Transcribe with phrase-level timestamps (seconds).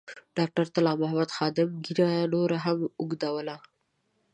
[0.37, 3.55] ډاکټر طلا محمد خادم ږیره نوره هم اوږدوله.